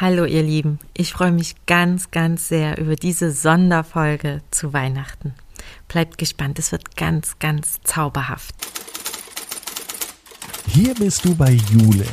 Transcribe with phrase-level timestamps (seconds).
[0.00, 5.34] Hallo ihr Lieben, ich freue mich ganz, ganz sehr über diese Sonderfolge zu Weihnachten.
[5.88, 8.54] Bleibt gespannt, es wird ganz, ganz zauberhaft.
[10.68, 12.06] Hier bist du bei Jule,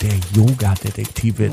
[0.00, 1.52] der Yoga-Detektivin.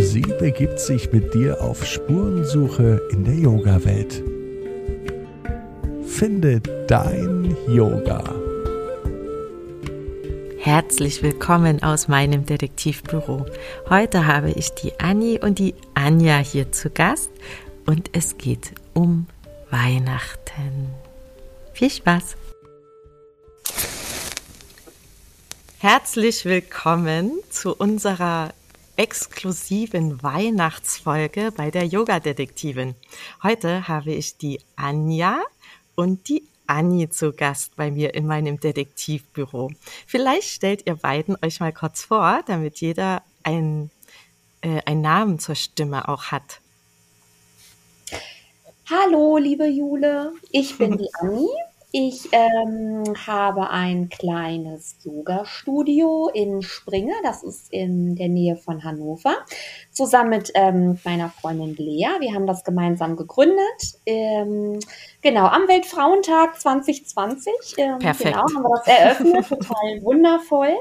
[0.00, 4.22] Sie begibt sich mit dir auf Spurensuche in der Yoga-Welt.
[6.06, 8.43] Finde dein Yoga.
[10.64, 13.44] Herzlich willkommen aus meinem Detektivbüro.
[13.90, 17.28] Heute habe ich die Anni und die Anja hier zu Gast
[17.84, 19.26] und es geht um
[19.70, 20.88] Weihnachten.
[21.74, 22.36] Viel Spaß!
[25.80, 28.54] Herzlich willkommen zu unserer
[28.96, 32.94] exklusiven Weihnachtsfolge bei der Yoga-Detektivin.
[33.42, 35.42] Heute habe ich die Anja
[35.94, 39.70] und die Anni zu Gast bei mir in meinem Detektivbüro.
[40.06, 43.90] Vielleicht stellt ihr beiden euch mal kurz vor, damit jeder ein,
[44.60, 46.60] äh, einen Namen zur Stimme auch hat.
[48.90, 51.48] Hallo, liebe Jule, ich bin die Anni
[51.96, 59.36] ich ähm, habe ein kleines Yoga-Studio in Springe, das ist in der Nähe von Hannover,
[59.92, 62.08] zusammen mit ähm, meiner Freundin Lea.
[62.18, 64.00] Wir haben das gemeinsam gegründet.
[64.06, 64.80] Ähm,
[65.22, 67.54] genau, am Weltfrauentag 2020.
[67.76, 68.34] Ähm, Perfekt.
[68.34, 69.48] Genau, haben wir das eröffnet.
[69.48, 70.74] Total wundervoll.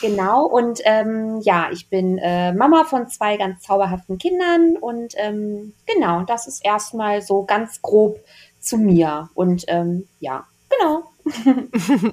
[0.00, 5.74] Genau, und ähm, ja, ich bin äh, Mama von zwei ganz zauberhaften Kindern und ähm,
[5.86, 8.18] genau, das ist erstmal so ganz grob
[8.60, 9.30] zu mir.
[9.34, 11.10] Und ähm, ja, genau.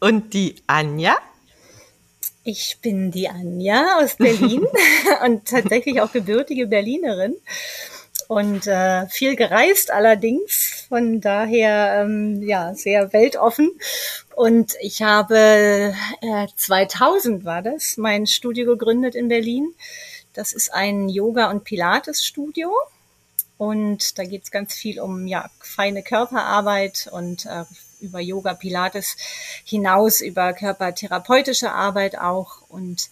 [0.00, 1.16] Und die Anja?
[2.44, 4.64] Ich bin die Anja aus Berlin
[5.24, 7.34] und tatsächlich auch gebürtige Berlinerin
[8.28, 13.72] und äh, viel gereist allerdings, von daher ähm, ja sehr weltoffen.
[14.34, 19.74] Und ich habe äh, 2000 war das mein Studio gegründet in Berlin.
[20.32, 22.70] Das ist ein Yoga- und Pilates-Studio
[23.58, 27.64] und da geht es ganz viel um ja, feine Körperarbeit und äh,
[28.00, 29.16] über Yoga, Pilates
[29.64, 32.62] hinaus, über körpertherapeutische Arbeit auch.
[32.68, 33.08] Und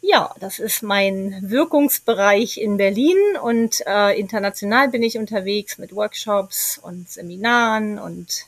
[0.00, 6.78] ja, das ist mein Wirkungsbereich in Berlin und äh, international bin ich unterwegs mit Workshops
[6.78, 8.46] und Seminaren und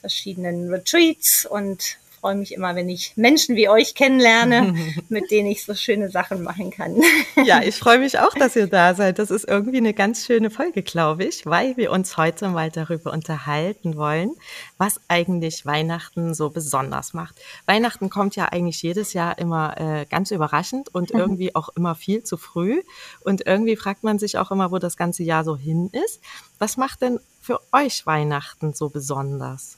[0.00, 4.74] verschiedenen Retreats und freue mich immer, wenn ich Menschen wie euch kennenlerne,
[5.10, 6.96] mit denen ich so schöne Sachen machen kann.
[7.44, 9.18] Ja, ich freue mich auch, dass ihr da seid.
[9.18, 13.12] Das ist irgendwie eine ganz schöne Folge, glaube ich, weil wir uns heute mal darüber
[13.12, 14.30] unterhalten wollen,
[14.78, 17.34] was eigentlich Weihnachten so besonders macht.
[17.66, 21.20] Weihnachten kommt ja eigentlich jedes Jahr immer äh, ganz überraschend und mhm.
[21.20, 22.80] irgendwie auch immer viel zu früh.
[23.20, 26.22] Und irgendwie fragt man sich auch immer, wo das ganze Jahr so hin ist.
[26.58, 29.76] Was macht denn für euch Weihnachten so besonders?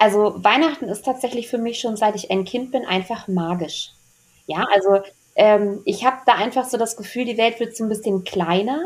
[0.00, 3.90] Also Weihnachten ist tatsächlich für mich schon seit ich ein Kind bin einfach magisch.
[4.46, 5.00] Ja, also
[5.36, 8.80] ähm, ich habe da einfach so das Gefühl, die Welt wird so ein bisschen kleiner.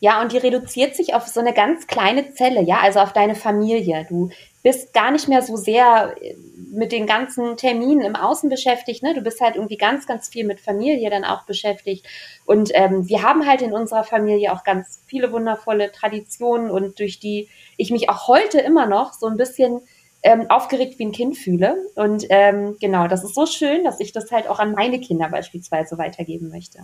[0.00, 3.34] Ja, und die reduziert sich auf so eine ganz kleine Zelle, ja, also auf deine
[3.34, 4.06] Familie.
[4.08, 4.28] Du
[4.62, 6.36] bist gar nicht mehr so sehr äh,
[6.72, 9.14] mit den ganzen Terminen im Außen beschäftigt, ne?
[9.14, 12.04] Du bist halt irgendwie ganz, ganz viel mit Familie dann auch beschäftigt.
[12.44, 17.18] Und ähm, wir haben halt in unserer Familie auch ganz viele wundervolle Traditionen und durch
[17.18, 17.48] die
[17.78, 19.80] ich mich auch heute immer noch so ein bisschen
[20.22, 21.76] ähm, aufgeregt wie ein Kind fühle.
[21.94, 25.28] Und ähm, genau, das ist so schön, dass ich das halt auch an meine Kinder
[25.28, 26.80] beispielsweise weitergeben möchte.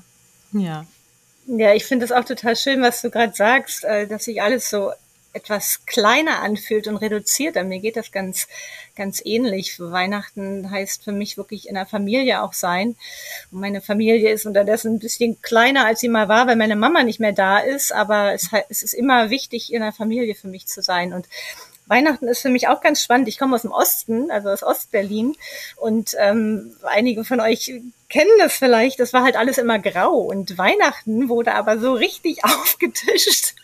[0.52, 0.86] Ja.
[1.48, 4.68] Ja, ich finde es auch total schön, was du gerade sagst, äh, dass sich alles
[4.68, 4.90] so
[5.36, 7.56] etwas kleiner anfühlt und reduziert.
[7.56, 8.48] An mir geht das ganz,
[8.96, 9.78] ganz ähnlich.
[9.78, 12.96] Weihnachten heißt für mich wirklich in der Familie auch sein.
[13.50, 17.02] Und meine Familie ist unterdessen ein bisschen kleiner, als sie mal war, weil meine Mama
[17.02, 17.92] nicht mehr da ist.
[17.92, 21.12] Aber es, es ist immer wichtig, in der Familie für mich zu sein.
[21.12, 21.28] Und
[21.86, 23.28] Weihnachten ist für mich auch ganz spannend.
[23.28, 25.36] Ich komme aus dem Osten, also aus Ostberlin.
[25.76, 27.72] Und ähm, einige von euch
[28.08, 29.00] kennen das vielleicht.
[29.00, 30.18] Das war halt alles immer grau.
[30.18, 33.54] Und Weihnachten wurde aber so richtig aufgetischt.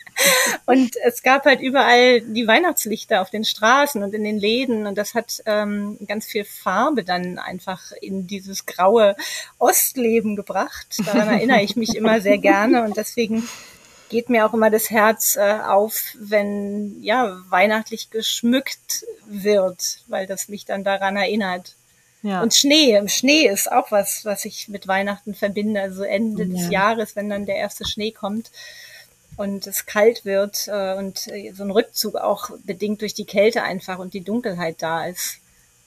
[0.67, 4.87] Und es gab halt überall die Weihnachtslichter auf den Straßen und in den Läden.
[4.87, 9.17] Und das hat ähm, ganz viel Farbe dann einfach in dieses graue
[9.59, 10.99] Ostleben gebracht.
[11.07, 12.85] Daran erinnere ich mich immer sehr gerne.
[12.85, 13.49] Und deswegen
[14.13, 20.49] geht mir auch immer das Herz äh, auf, wenn ja weihnachtlich geschmückt wird, weil das
[20.49, 21.75] mich dann daran erinnert.
[22.23, 22.43] Ja.
[22.43, 25.81] Und Schnee, Schnee ist auch was, was ich mit Weihnachten verbinde.
[25.81, 26.55] Also Ende ja.
[26.55, 28.51] des Jahres, wenn dann der erste Schnee kommt
[29.37, 33.63] und es kalt wird äh, und äh, so ein Rückzug auch bedingt durch die Kälte
[33.63, 35.39] einfach und die Dunkelheit da ist.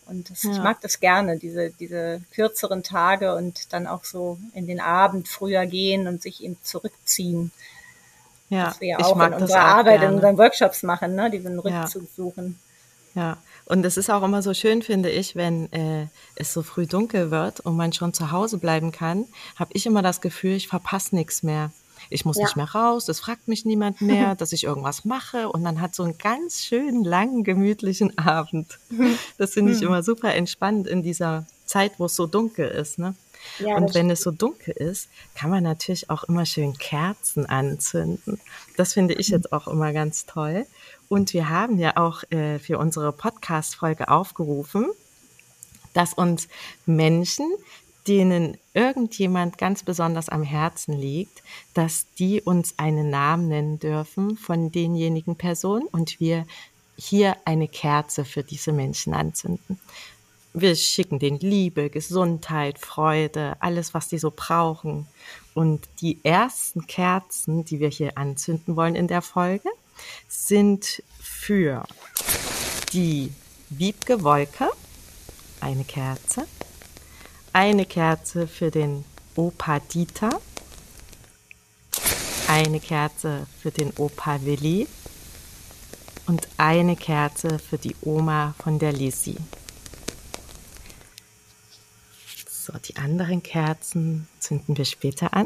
[0.08, 0.52] Und das, ja.
[0.52, 5.28] ich mag das gerne, diese, diese kürzeren Tage und dann auch so in den Abend
[5.28, 7.52] früher gehen und sich eben zurückziehen.
[8.50, 10.16] Ja, was wir auch in unserer auch Arbeit, in gerne.
[10.16, 11.30] unseren Workshops machen, ne?
[11.32, 11.82] die wir einen Ja.
[11.82, 12.60] Rückzug suchen.
[13.16, 16.86] Ja, und es ist auch immer so schön, finde ich, wenn äh, es so früh
[16.86, 19.26] dunkel wird und man schon zu Hause bleiben kann,
[19.56, 21.72] habe ich immer das Gefühl, ich verpasse nichts mehr.
[22.10, 22.44] Ich muss Ja.
[22.44, 25.96] nicht mehr raus, es fragt mich niemand mehr, dass ich irgendwas mache und man hat
[25.96, 28.80] so einen ganz schönen, langen, gemütlichen Abend.
[29.38, 33.00] Das finde ich immer super entspannt in dieser Zeit, wo es so dunkel ist.
[33.00, 33.16] Ne?
[33.60, 38.40] Ja, und wenn es so dunkel ist, kann man natürlich auch immer schön Kerzen anzünden.
[38.78, 40.66] Das finde ich jetzt auch immer ganz toll.
[41.08, 44.88] Und wir haben ja auch äh, für unsere Podcast-Folge aufgerufen,
[45.94, 46.48] dass uns
[46.86, 47.50] Menschen,
[48.08, 51.42] denen irgendjemand ganz besonders am Herzen liegt,
[51.74, 56.46] dass die uns einen Namen nennen dürfen von denjenigen Personen und wir
[56.98, 59.80] hier eine Kerze für diese Menschen anzünden.
[60.58, 65.06] Wir schicken denen Liebe, Gesundheit, Freude, alles, was die so brauchen.
[65.54, 69.68] Und die ersten Kerzen, die wir hier anzünden wollen in der Folge,
[70.30, 71.84] sind für
[72.94, 73.34] die
[73.70, 74.70] Wiebke Wolke,
[75.60, 76.48] eine Kerze,
[77.52, 79.04] eine Kerze für den
[79.36, 80.40] Opa Dieter,
[82.48, 84.88] eine Kerze für den Opa Willi
[86.28, 89.36] und eine Kerze für die Oma von der Lisi.
[92.66, 95.46] So, die anderen Kerzen zünden wir später an.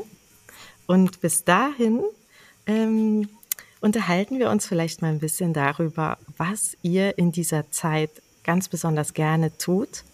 [0.87, 2.01] Und bis dahin
[2.65, 3.27] ähm,
[3.81, 8.09] unterhalten wir uns vielleicht mal ein bisschen darüber, was ihr in dieser Zeit
[8.45, 10.05] ganz besonders gerne tut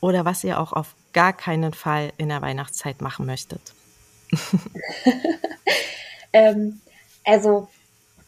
[0.00, 3.74] oder was ihr auch auf gar keinen Fall in der Weihnachtszeit machen möchtet.
[6.32, 6.80] Ähm,
[7.24, 7.68] also,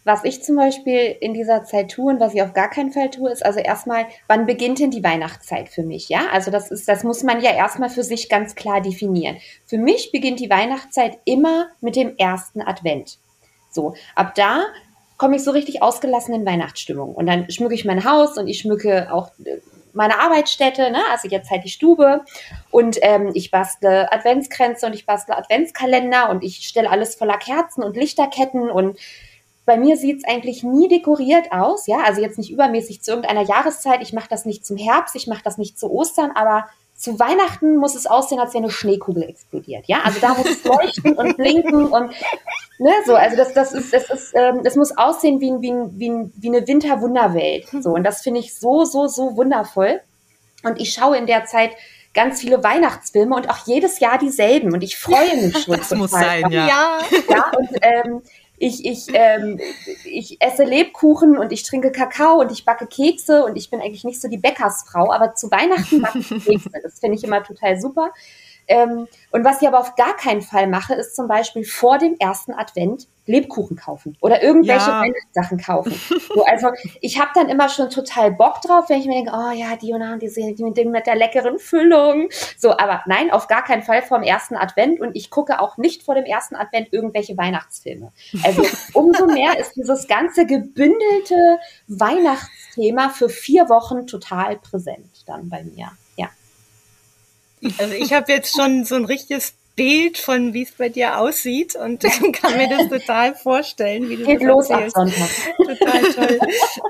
[0.04, 3.10] was ich zum Beispiel in dieser Zeit tue und was ich auf gar keinen Fall
[3.10, 6.08] tue, ist also erstmal, wann beginnt denn die Weihnachtszeit für mich?
[6.08, 9.36] Ja, also das ist, das muss man ja erstmal für sich ganz klar definieren.
[9.64, 13.18] Für mich beginnt die Weihnachtszeit immer mit dem ersten Advent.
[13.70, 14.64] So, ab da
[15.18, 17.14] komme ich so richtig ausgelassen in Weihnachtsstimmung.
[17.14, 19.58] Und dann schmücke ich mein Haus und ich schmücke auch äh,
[19.92, 20.98] meine Arbeitsstätte, ne?
[21.10, 22.22] also jetzt halt die Stube.
[22.70, 27.84] Und ähm, ich bastle Adventskränze und ich bastle Adventskalender und ich stelle alles voller Kerzen
[27.84, 28.98] und Lichterketten und
[29.64, 34.02] bei mir sieht's eigentlich nie dekoriert aus, ja, also jetzt nicht übermäßig zu irgendeiner Jahreszeit.
[34.02, 36.66] Ich mache das nicht zum Herbst, ich mache das nicht zu Ostern, aber
[36.96, 40.02] zu Weihnachten muss es aussehen, als wäre eine Schneekugel explodiert, ja.
[40.04, 42.12] Also da muss es leuchten und blinken und
[42.78, 43.14] ne, so.
[43.14, 46.66] Also das, das ist, das ist, ähm, das muss aussehen wie, wie, wie, wie eine
[46.66, 47.68] Winterwunderwelt.
[47.80, 50.00] So und das finde ich so, so, so wundervoll.
[50.64, 51.72] Und ich schaue in der Zeit
[52.14, 55.76] ganz viele Weihnachtsfilme und auch jedes Jahr dieselben und ich freue mich schon.
[55.78, 56.66] Das muss sein, ja.
[56.68, 56.98] Ja,
[57.28, 58.22] ja, und ähm,
[58.58, 59.58] ich, ich, ähm,
[60.04, 64.04] ich esse Lebkuchen und ich trinke Kakao und ich backe Kekse und ich bin eigentlich
[64.04, 66.70] nicht so die Bäckersfrau, aber zu Weihnachten backe ich Kekse.
[66.82, 68.12] Das finde ich immer total super.
[68.68, 72.16] Ähm, und was ich aber auf gar keinen Fall mache, ist zum Beispiel vor dem
[72.18, 75.00] ersten Advent Lebkuchen kaufen oder irgendwelche Ja.
[75.00, 75.92] Weihnachtssachen kaufen.
[76.34, 76.70] So, also
[77.00, 79.92] ich habe dann immer schon total Bock drauf, wenn ich mir denke, oh ja, die
[79.92, 82.28] und die, die, die mit der leckeren Füllung.
[82.58, 85.76] So, aber nein, auf gar keinen Fall vor dem ersten Advent und ich gucke auch
[85.76, 88.12] nicht vor dem ersten Advent irgendwelche Weihnachtsfilme.
[88.42, 95.62] Also umso mehr ist dieses ganze gebündelte Weihnachtsthema für vier Wochen total präsent dann bei
[95.62, 95.92] mir.
[97.78, 101.76] Also ich habe jetzt schon so ein richtiges Bild von, wie es bei dir aussieht
[101.76, 102.02] und
[102.34, 104.96] kann mir das total vorstellen, wie du Geht das los ab erzählst.
[104.96, 105.78] Sonntag.
[105.78, 106.40] Total toll.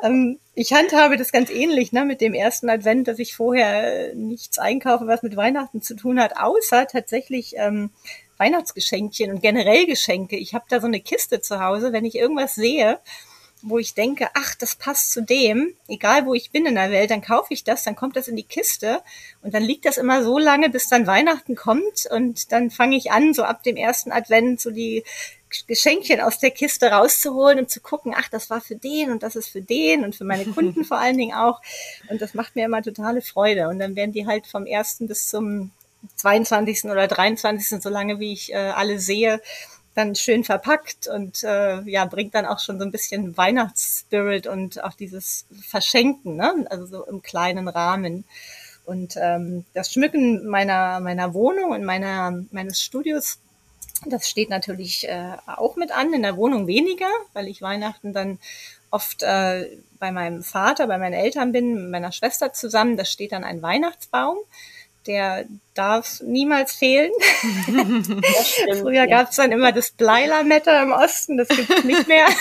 [0.03, 4.59] ähm, ich handhabe das ganz ähnlich ne, mit dem ersten Advent, dass ich vorher nichts
[4.59, 7.91] einkaufe, was mit Weihnachten zu tun hat, außer tatsächlich ähm,
[8.39, 10.37] Weihnachtsgeschenkchen und generell Geschenke.
[10.37, 12.99] Ich habe da so eine Kiste zu Hause, wenn ich irgendwas sehe,
[13.63, 17.11] wo ich denke, ach, das passt zu dem, egal wo ich bin in der Welt,
[17.11, 19.01] dann kaufe ich das, dann kommt das in die Kiste
[19.43, 23.13] und dann liegt das immer so lange, bis dann Weihnachten kommt und dann fange ich
[23.13, 25.05] an, so ab dem ersten Advent so die
[25.67, 29.37] Geschenkchen aus der Kiste rauszuholen und zu gucken, ach, das war für den und das
[29.37, 31.61] ist für den und für meine Kunden vor allen Dingen auch.
[32.09, 33.69] Und das macht mir immer totale Freude.
[33.69, 35.71] Und dann werden die halt vom ersten bis zum
[36.17, 36.85] 22.
[36.85, 37.83] oder 23.
[37.83, 39.41] so lange wie ich äh, alle sehe,
[39.95, 44.83] dann schön verpackt und äh, ja, bringt dann auch schon so ein bisschen Weihnachtsspirit und
[44.83, 46.67] auch dieses Verschenken, ne?
[46.71, 48.25] also so im kleinen Rahmen.
[48.85, 53.39] Und ähm, das Schmücken meiner, meiner Wohnung und meiner, meines Studios,
[54.07, 58.39] das steht natürlich äh, auch mit an, in der Wohnung weniger, weil ich Weihnachten dann
[58.91, 62.97] oft äh, bei meinem Vater, bei meinen Eltern bin, mit meiner Schwester zusammen.
[62.97, 64.39] Da steht dann ein Weihnachtsbaum.
[65.07, 67.11] Der darf niemals fehlen.
[68.23, 69.07] Das stimmt, Früher ja.
[69.07, 72.27] gab es dann immer das Bleilermetter im Osten, das gibt's nicht mehr.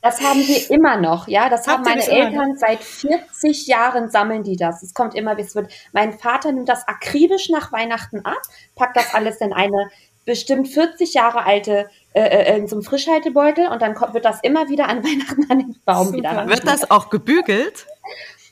[0.00, 1.48] Das haben wir immer noch, ja.
[1.48, 4.82] Das haben Habt ihr meine das Eltern seit 40 Jahren sammeln die das.
[4.82, 5.72] Es kommt immer, wie es wird.
[5.92, 8.40] Mein Vater nimmt das akribisch nach Weihnachten ab,
[8.76, 9.90] packt das alles in eine
[10.24, 14.40] bestimmt 40 Jahre alte äh, äh, in so einem Frischhaltebeutel und dann kommt, wird das
[14.42, 16.18] immer wieder an Weihnachten an den Baum Super.
[16.18, 16.48] wieder.
[16.48, 17.86] Wird das auch gebügelt?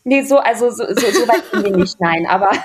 [0.08, 2.50] Nee, so, also so, so, so weit sind wir nicht, nein, aber.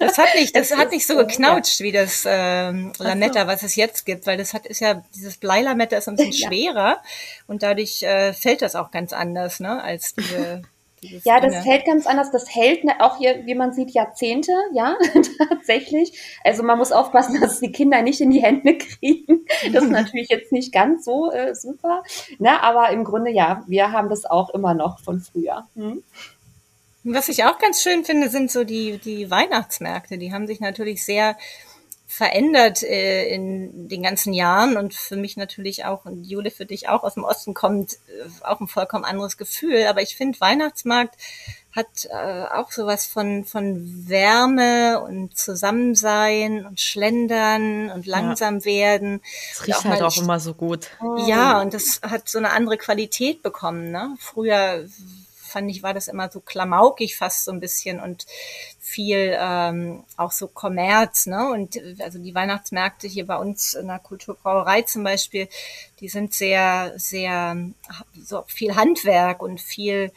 [0.00, 1.84] Das hat nicht, das hat nicht so geknautscht ja.
[1.84, 5.98] wie das ähm, Lametta, was es jetzt gibt, weil das hat ist ja, dieses Bleilametta
[5.98, 6.48] ist ein bisschen ja.
[6.48, 7.02] schwerer
[7.46, 10.62] und dadurch äh, fällt das auch ganz anders, ne, als diese
[11.00, 12.30] ja, das fällt ganz anders.
[12.32, 14.96] Das hält ne, auch hier, wie man sieht, Jahrzehnte, ja,
[15.48, 16.18] tatsächlich.
[16.42, 19.44] Also man muss aufpassen, dass die Kinder nicht in die Hände kriegen.
[19.72, 22.02] Das ist natürlich jetzt nicht ganz so äh, super.
[22.38, 22.62] Ne?
[22.62, 25.68] Aber im Grunde ja, wir haben das auch immer noch von früher.
[25.76, 26.02] Hm?
[27.12, 30.18] Was ich auch ganz schön finde, sind so die, die Weihnachtsmärkte.
[30.18, 31.36] Die haben sich natürlich sehr
[32.10, 36.88] verändert äh, in den ganzen Jahren und für mich natürlich auch, und Jule für dich
[36.88, 39.86] auch aus dem Osten kommt, äh, auch ein vollkommen anderes Gefühl.
[39.86, 41.16] Aber ich finde, Weihnachtsmarkt
[41.76, 48.64] hat äh, auch sowas von, von Wärme und Zusammensein und Schlendern und langsam ja.
[48.64, 49.20] werden.
[49.52, 50.88] Es riecht auch halt auch immer so gut.
[51.26, 53.90] Ja, und das hat so eine andere Qualität bekommen.
[53.90, 54.16] Ne?
[54.18, 54.88] Früher
[55.48, 58.26] fand ich, war das immer so klamaukig fast so ein bisschen und
[58.78, 61.50] viel ähm, auch so Kommerz, ne?
[61.50, 65.48] Und also die Weihnachtsmärkte hier bei uns in der Kulturbrauerei zum Beispiel,
[66.00, 67.56] die sind sehr, sehr
[68.14, 70.12] so viel Handwerk und viel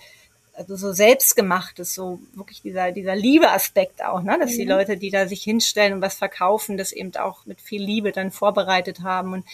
[0.53, 4.37] also so selbstgemachtes, so wirklich dieser, dieser Liebeaspekt auch, ne?
[4.39, 4.57] dass mhm.
[4.57, 8.11] die Leute, die da sich hinstellen und was verkaufen, das eben auch mit viel Liebe
[8.11, 9.33] dann vorbereitet haben.
[9.33, 9.45] Und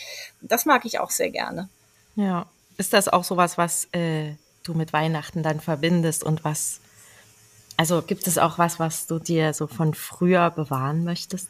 [0.42, 1.70] das mag ich auch sehr gerne.
[2.16, 2.48] Ja.
[2.78, 4.34] Ist das auch sowas, was äh,
[4.68, 6.80] du mit Weihnachten dann verbindest und was,
[7.78, 11.50] also gibt es auch was, was du dir so von früher bewahren möchtest?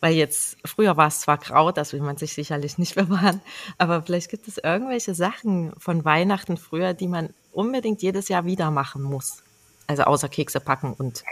[0.00, 3.40] Weil jetzt, früher war es zwar grau, das will man sich sicherlich nicht bewahren,
[3.78, 8.70] aber vielleicht gibt es irgendwelche Sachen von Weihnachten früher, die man unbedingt jedes Jahr wieder
[8.70, 9.42] machen muss.
[9.86, 11.24] Also außer Kekse packen und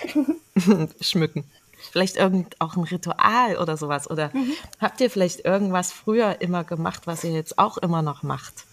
[1.01, 1.45] schmücken.
[1.93, 4.11] Vielleicht irgend auch ein Ritual oder sowas.
[4.11, 4.53] Oder mhm.
[4.81, 8.65] habt ihr vielleicht irgendwas früher immer gemacht, was ihr jetzt auch immer noch macht?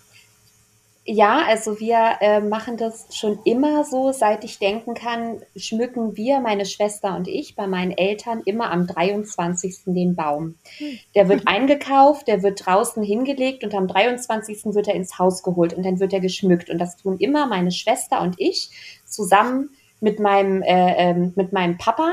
[1.06, 6.40] Ja, also wir äh, machen das schon immer so, seit ich denken kann, schmücken wir,
[6.40, 9.80] meine Schwester und ich, bei meinen Eltern immer am 23.
[9.88, 10.56] den Baum.
[11.14, 14.64] Der wird eingekauft, der wird draußen hingelegt und am 23.
[14.68, 16.70] wird er ins Haus geholt und dann wird er geschmückt.
[16.70, 18.70] Und das tun immer meine Schwester und ich
[19.06, 19.72] zusammen
[20.04, 22.12] mit meinem, äh, ähm, mit meinem Papa.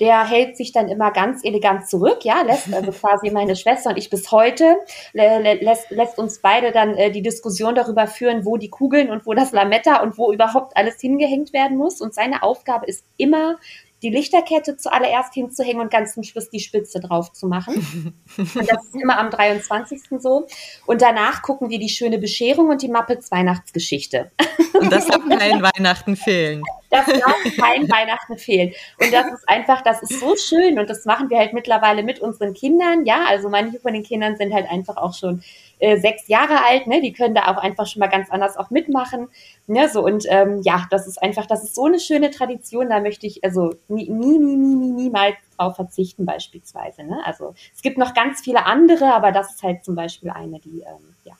[0.00, 3.98] Der hält sich dann immer ganz elegant zurück, ja, lässt also quasi meine Schwester und
[3.98, 4.76] ich bis heute,
[5.12, 9.26] lä lässt, lässt uns beide dann äh, die Diskussion darüber führen, wo die Kugeln und
[9.26, 12.00] wo das Lametta und wo überhaupt alles hingehängt werden muss.
[12.00, 13.56] Und seine Aufgabe ist immer,
[14.02, 18.14] die Lichterkette zuallererst hinzuhängen und ganz zum Schluss die Spitze drauf zu machen.
[18.36, 20.00] Und das ist immer am 23.
[20.18, 20.46] so.
[20.86, 24.30] Und danach gucken wir die schöne Bescherung und die Muppets Weihnachtsgeschichte.
[24.74, 26.62] Und das darf kein Weihnachten fehlen.
[26.90, 28.72] Das darf kein Weihnachten fehlen.
[29.00, 32.20] Und das ist einfach, das ist so schön und das machen wir halt mittlerweile mit
[32.20, 33.04] unseren Kindern.
[33.04, 35.42] Ja, also manche von den Kindern sind halt einfach auch schon
[35.78, 37.02] äh, sechs Jahre alt, ne?
[37.02, 39.28] Die können da auch einfach schon mal ganz anders auch mitmachen.
[39.66, 39.88] Ne?
[39.88, 42.88] So und ähm, ja, das ist einfach, das ist so eine schöne Tradition.
[42.88, 47.04] Da möchte ich also nie, nie, nie, nie, nie niemals drauf verzichten beispielsweise.
[47.04, 47.20] Ne?
[47.24, 50.80] Also es gibt noch ganz viele andere, aber das ist halt zum Beispiel eine, die
[50.80, 51.34] ähm, ja,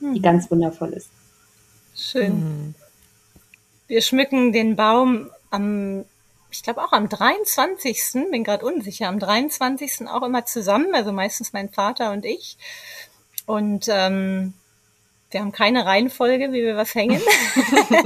[0.00, 0.22] die mhm.
[0.22, 1.10] ganz wundervoll ist.
[1.94, 2.34] Schön.
[2.34, 2.74] Mhm.
[3.88, 6.04] Wir schmücken den Baum am
[6.50, 8.30] ich glaube auch am 23.
[8.30, 10.08] bin gerade unsicher, am 23.
[10.08, 12.56] auch immer zusammen, also meistens mein Vater und ich.
[13.44, 14.54] Und ähm,
[15.30, 17.20] wir haben keine Reihenfolge, wie wir was hängen.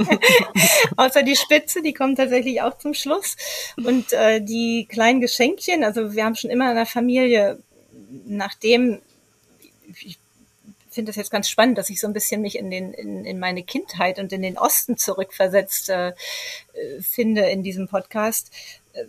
[0.97, 3.37] Außer die Spitze, die kommt tatsächlich auch zum Schluss.
[3.77, 7.59] Und äh, die kleinen Geschenkchen, also wir haben schon immer in der Familie,
[8.25, 9.01] nachdem,
[10.03, 10.17] ich
[10.91, 13.39] finde das jetzt ganz spannend, dass ich so ein bisschen mich in, den, in, in
[13.39, 16.13] meine Kindheit und in den Osten zurückversetzt äh,
[17.01, 18.51] finde in diesem Podcast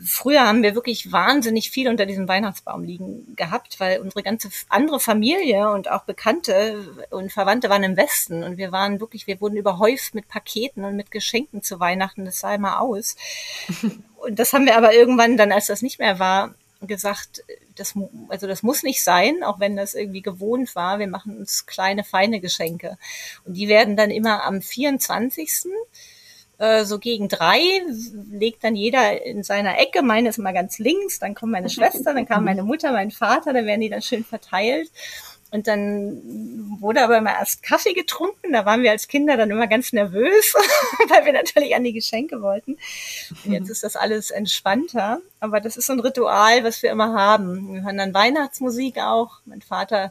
[0.02, 5.00] früher haben wir wirklich wahnsinnig viel unter diesem Weihnachtsbaum liegen gehabt, weil unsere ganze andere
[5.00, 9.56] Familie und auch Bekannte und Verwandte waren im Westen und wir waren wirklich, wir wurden
[9.56, 13.16] überhäuft mit Paketen und mit Geschenken zu Weihnachten, das sah immer aus.
[14.22, 17.42] Und das haben wir aber irgendwann dann, als das nicht mehr war, gesagt,
[17.76, 17.94] das,
[18.28, 20.98] also das muss nicht sein, auch wenn das irgendwie gewohnt war.
[20.98, 22.98] Wir machen uns kleine, feine Geschenke.
[23.44, 25.50] Und die werden dann immer am 24
[26.58, 27.60] äh, so gegen drei
[28.30, 30.02] legt dann jeder in seiner Ecke.
[30.02, 33.52] Meine ist mal ganz links, dann kommt meine Schwester, dann kam meine Mutter, mein Vater,
[33.52, 34.90] dann werden die dann schön verteilt.
[35.52, 36.22] Und dann
[36.80, 38.52] wurde aber immer erst Kaffee getrunken.
[38.52, 40.54] Da waren wir als Kinder dann immer ganz nervös,
[41.08, 42.78] weil wir natürlich an die Geschenke wollten.
[43.44, 45.20] Und jetzt ist das alles entspannter.
[45.40, 47.74] Aber das ist so ein Ritual, was wir immer haben.
[47.74, 49.40] Wir hören dann Weihnachtsmusik auch.
[49.44, 50.10] Mein Vater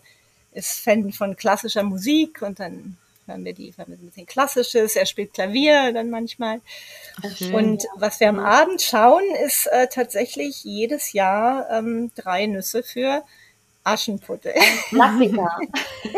[0.51, 4.95] ist Fan von klassischer Musik und dann hören wir die, hören wir ein bisschen Klassisches,
[4.95, 6.61] er spielt Klavier dann manchmal.
[7.23, 7.53] Okay.
[7.53, 13.23] Und was wir am Abend schauen, ist äh, tatsächlich jedes Jahr ähm, drei Nüsse für
[13.83, 14.53] Aschenputtel.
[14.89, 15.57] Klassiker.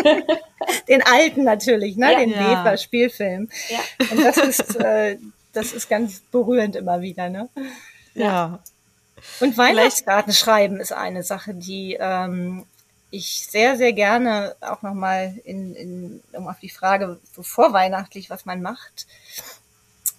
[0.88, 2.12] Den alten natürlich, ne?
[2.12, 2.20] Ja.
[2.20, 2.40] Den Ja.
[2.40, 3.50] Weber-Spielfilm.
[3.70, 3.80] Ja.
[4.12, 5.18] Und das ist, äh,
[5.54, 7.50] das ist ganz berührend immer wieder, ne?
[8.14, 8.60] Ja.
[9.40, 12.66] Und Weihnachtskarten schreiben ist eine Sache, die ähm,
[13.12, 18.46] ich sehr, sehr gerne auch nochmal in, in, um auf die Frage so vorweihnachtlich, was
[18.46, 19.06] man macht,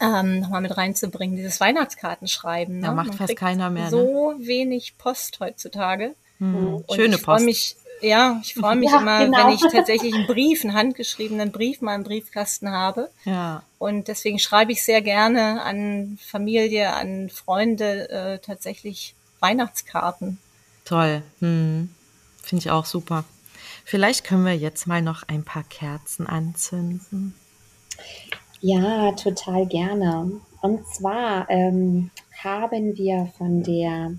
[0.01, 1.37] ähm, nochmal mit reinzubringen.
[1.37, 2.79] Dieses Weihnachtskartenschreiben.
[2.79, 2.87] Ne?
[2.87, 3.91] Ja, macht Man fast keiner mehr, ne?
[3.91, 6.15] So wenig Post heutzutage.
[6.39, 6.77] Hm.
[6.77, 7.47] Und Schöne ich freue Post.
[7.47, 9.39] mich, ja, ich freue mich Ja, immer, genau.
[9.39, 13.11] wenn ich tatsächlich einen Brief, einen handgeschriebenen Brief mal im Briefkasten habe.
[13.25, 13.63] Ja.
[13.79, 20.39] Und deswegen schreibe ich sehr gerne an Familie, an Freunde äh, tatsächlich Weihnachtskarten.
[20.85, 21.23] Toll.
[21.41, 21.91] Hm.
[22.43, 23.25] Finde ich auch super.
[23.87, 27.35] Vielleicht können wir jetzt mal noch ein paar Kerzen anzünden.
[28.61, 30.41] Ja, total gerne.
[30.63, 32.11] Und zwar ähm,
[32.43, 34.15] haben wir von der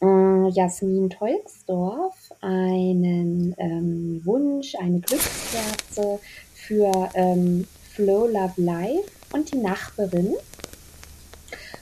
[0.00, 6.18] äh, Jasmin Tolksdorf einen ähm, Wunsch, eine Glückskerze
[6.54, 10.34] für ähm, Flow Love Life und die Nachbarin.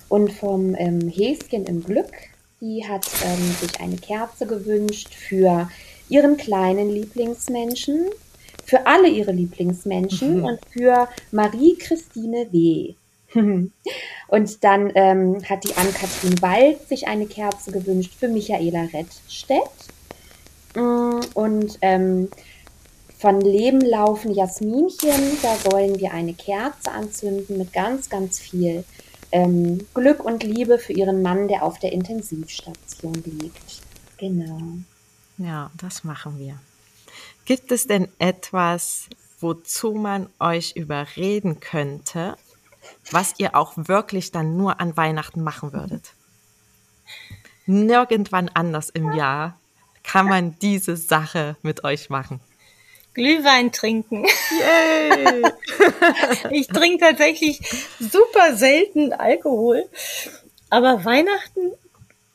[0.09, 2.11] Und vom ähm, Häschen im Glück,
[2.61, 5.69] die hat ähm, sich eine Kerze gewünscht für
[6.09, 8.07] ihren kleinen Lieblingsmenschen,
[8.65, 10.45] für alle ihre Lieblingsmenschen Mhm.
[10.45, 12.95] und für Marie-Christine W.
[14.29, 19.71] und dann ähm, hat die Ann-Kathrin Wald sich eine Kerze gewünscht für Michaela Rettstedt.
[20.75, 22.29] Mm, Und ähm,
[23.19, 28.85] von Leben laufen Jasminchen, da sollen wir eine Kerze anzünden mit ganz, ganz viel
[29.33, 33.83] ähm, Glück und Liebe für ihren Mann, der auf der Intensivstation liegt.
[34.19, 34.59] Genau.
[35.37, 36.59] Ja, das machen wir.
[37.45, 39.09] Gibt es denn etwas,
[39.41, 42.37] wozu man euch überreden könnte,
[43.11, 46.15] was ihr auch wirklich dann nur an Weihnachten machen würdet?
[47.67, 49.59] Nirgendwann anders im Jahr
[50.03, 52.41] kann man diese Sache mit euch machen.
[53.15, 54.25] Glühwein trinken.
[54.25, 55.43] Yay!
[56.51, 57.61] Ich trinke tatsächlich
[57.99, 59.85] super selten Alkohol.
[60.71, 61.73] Aber Weihnachten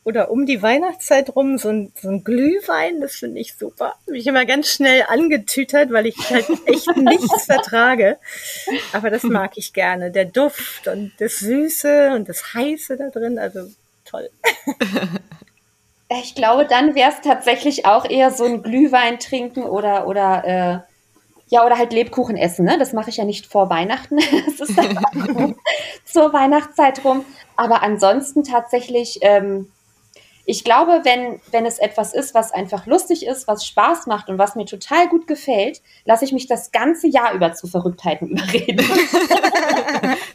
[0.04, 3.94] oder um die Weihnachtszeit rum so ein, so ein Glühwein, das finde ich super.
[4.06, 8.18] Bin ich immer ganz schnell angetütert, weil ich halt echt nichts vertrage.
[8.92, 10.10] Aber das mag ich gerne.
[10.10, 13.60] Der Duft und das Süße und das Heiße da drin, also
[14.04, 14.30] toll.
[16.22, 20.78] Ich glaube, dann wäre es tatsächlich auch eher so ein Glühwein trinken oder, oder, äh,
[21.48, 22.64] ja, oder halt Lebkuchen essen.
[22.64, 22.78] Ne?
[22.78, 24.18] Das mache ich ja nicht vor Weihnachten.
[24.58, 25.56] Das ist dann
[26.04, 27.24] zur Weihnachtszeit rum.
[27.56, 29.70] Aber ansonsten tatsächlich, ähm,
[30.46, 34.38] ich glaube, wenn, wenn es etwas ist, was einfach lustig ist, was Spaß macht und
[34.38, 38.86] was mir total gut gefällt, lasse ich mich das ganze Jahr über zu Verrücktheiten überreden.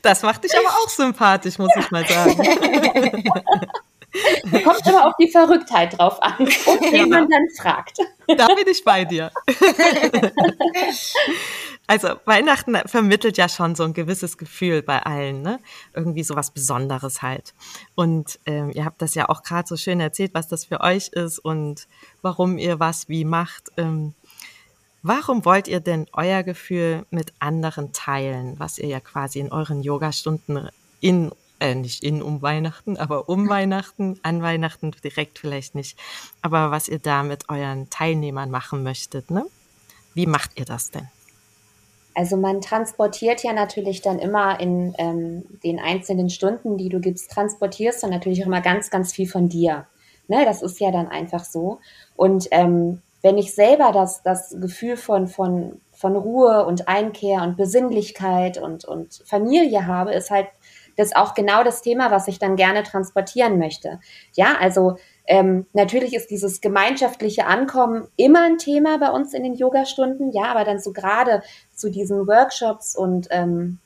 [0.01, 2.35] Das macht dich aber auch sympathisch, muss ich mal sagen.
[4.63, 7.99] Kommt immer auf die Verrücktheit drauf an und wen man dann fragt.
[8.27, 9.31] Da bin ich bei dir.
[11.89, 15.59] Also Weihnachten vermittelt ja schon so ein gewisses Gefühl bei allen, ne?
[15.95, 17.55] Irgendwie so was Besonderes halt.
[17.95, 21.07] Und ähm, ihr habt das ja auch gerade so schön erzählt, was das für euch
[21.07, 21.87] ist und
[22.21, 23.71] warum ihr was wie macht.
[23.77, 24.13] Ähm,
[25.01, 29.81] warum wollt ihr denn euer Gefühl mit anderen teilen, was ihr ja quasi in euren
[29.81, 35.97] Yogastunden in äh, nicht in um Weihnachten, aber um Weihnachten, an Weihnachten direkt vielleicht nicht,
[36.43, 39.43] aber was ihr da mit euren Teilnehmern machen möchtet, ne?
[40.13, 41.07] Wie macht ihr das denn?
[42.15, 47.31] Also man transportiert ja natürlich dann immer in ähm, den einzelnen Stunden, die du gibst,
[47.31, 49.87] transportierst du natürlich auch immer ganz, ganz viel von dir.
[50.27, 51.79] Ne, das ist ja dann einfach so.
[52.15, 57.57] Und ähm, wenn ich selber das, das Gefühl von, von, von Ruhe und Einkehr und
[57.57, 60.47] Besinnlichkeit und, und Familie habe, ist halt
[60.97, 63.99] das auch genau das Thema, was ich dann gerne transportieren möchte.
[64.33, 69.53] Ja, also ähm, natürlich ist dieses gemeinschaftliche Ankommen immer ein Thema bei uns in den
[69.53, 71.43] Yogastunden, ja, aber dann so gerade
[71.75, 73.79] zu diesen Workshops und ähm,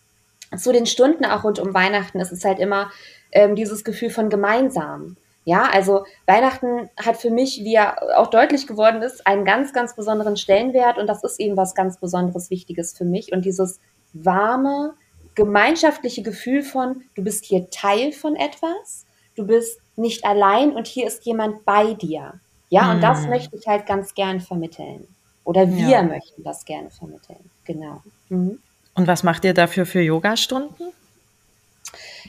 [0.57, 2.91] zu den Stunden auch rund um Weihnachten ist es halt immer
[3.31, 5.17] ähm, dieses Gefühl von gemeinsam.
[5.45, 9.95] Ja, also Weihnachten hat für mich, wie ja auch deutlich geworden ist, einen ganz, ganz
[9.95, 13.33] besonderen Stellenwert und das ist eben was ganz Besonderes, Wichtiges für mich.
[13.33, 13.79] Und dieses
[14.13, 14.93] warme,
[15.35, 21.07] gemeinschaftliche Gefühl von, du bist hier Teil von etwas, du bist nicht allein und hier
[21.07, 22.33] ist jemand bei dir.
[22.69, 23.29] Ja, und das Hm.
[23.29, 25.07] möchte ich halt ganz gern vermitteln.
[25.43, 26.03] Oder wir Ja.
[26.03, 27.49] möchten das gerne vermitteln.
[27.65, 28.01] Genau.
[28.29, 28.59] Mhm.
[28.95, 30.93] Und was macht ihr dafür für Yogastunden?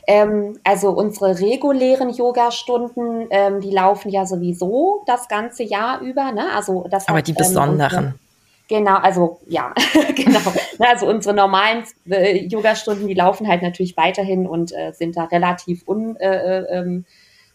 [0.06, 6.32] Ähm, also unsere regulären Yoga-Stunden, ähm, die laufen ja sowieso das ganze Jahr über.
[6.32, 6.52] Ne?
[6.52, 8.14] Also das Aber hat, die ähm, besonderen.
[8.68, 9.74] Genau, also ja,
[10.16, 10.40] genau.
[10.78, 15.24] Ne, Also unsere normalen äh, Yoga-Stunden, die laufen halt natürlich weiterhin und äh, sind da
[15.24, 17.04] relativ un, äh, äh, ähm,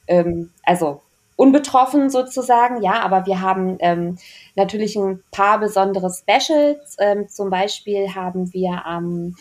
[0.10, 1.02] ähm, also
[1.38, 4.17] unbetroffen sozusagen, ja, aber wir haben ähm,
[4.56, 6.98] natürlich ein paar besondere Specials.
[7.00, 9.38] Ähm, zum Beispiel haben wir am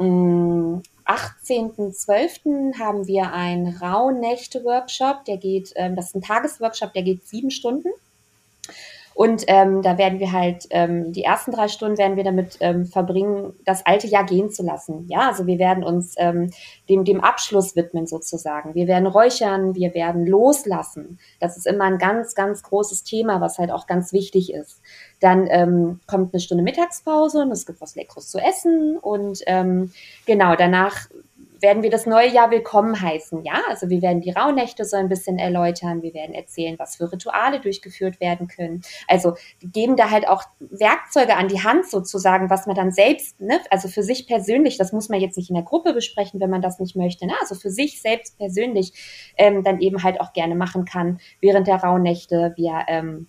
[0.00, 2.80] ähm, 18.12.
[2.80, 7.90] haben wir einen Rauhnächte-Workshop, der geht, ähm, das ist ein Tagesworkshop, der geht sieben Stunden.
[9.16, 12.84] Und ähm, da werden wir halt, ähm, die ersten drei Stunden werden wir damit ähm,
[12.84, 15.06] verbringen, das alte Jahr gehen zu lassen.
[15.08, 16.50] Ja, also wir werden uns ähm,
[16.90, 18.74] dem, dem Abschluss widmen sozusagen.
[18.74, 21.18] Wir werden räuchern, wir werden loslassen.
[21.40, 24.82] Das ist immer ein ganz, ganz großes Thema, was halt auch ganz wichtig ist.
[25.18, 28.98] Dann ähm, kommt eine Stunde Mittagspause und es gibt was Leckeres zu essen.
[28.98, 29.92] Und ähm,
[30.26, 31.08] genau, danach
[31.60, 33.44] werden wir das neue Jahr willkommen heißen.
[33.44, 36.02] Ja, also wir werden die Rauhnächte so ein bisschen erläutern.
[36.02, 38.82] Wir werden erzählen, was für Rituale durchgeführt werden können.
[39.08, 43.60] Also geben da halt auch Werkzeuge an die Hand sozusagen, was man dann selbst, ne,
[43.70, 46.62] also für sich persönlich, das muss man jetzt nicht in der Gruppe besprechen, wenn man
[46.62, 47.26] das nicht möchte.
[47.26, 47.34] Ne?
[47.40, 48.92] Also für sich selbst persönlich
[49.36, 52.52] ähm, dann eben halt auch gerne machen kann während der Rauhnächte.
[52.56, 53.28] Wir ähm,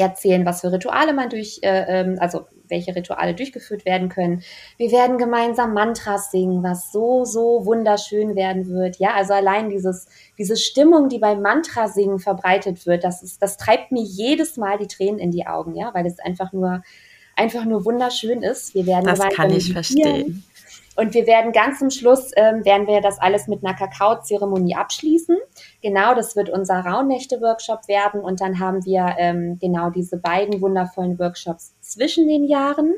[0.00, 4.42] erzählen, was für Rituale man durch, äh, ähm, also welche Rituale durchgeführt werden können.
[4.76, 8.98] Wir werden gemeinsam Mantras singen, was so, so wunderschön werden wird.
[8.98, 10.06] Ja, also allein dieses,
[10.38, 14.78] diese Stimmung, die beim Mantra singen verbreitet wird, das ist, das treibt mir jedes Mal
[14.78, 16.82] die Tränen in die Augen, ja, weil es einfach nur,
[17.36, 18.74] einfach nur wunderschön ist.
[18.74, 20.44] Wir werden das kann ich verstehen.
[20.96, 25.36] Und wir werden ganz zum Schluss, ähm, werden wir das alles mit einer Kakaozeremonie abschließen.
[25.82, 28.20] Genau, das wird unser Rauhnächte-Workshop werden.
[28.20, 32.94] Und dann haben wir ähm, genau diese beiden wundervollen Workshops zwischen den Jahren.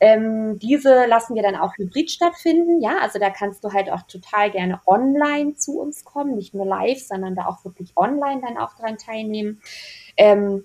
[0.00, 2.80] Ähm, diese lassen wir dann auch hybrid stattfinden.
[2.80, 6.66] Ja, also da kannst du halt auch total gerne online zu uns kommen, nicht nur
[6.66, 9.62] live, sondern da auch wirklich online dann auch dran teilnehmen.
[10.16, 10.64] Ähm,